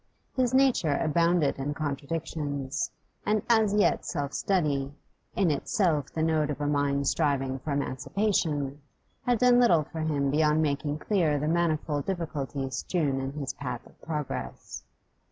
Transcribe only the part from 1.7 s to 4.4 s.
contradictions, and as yet self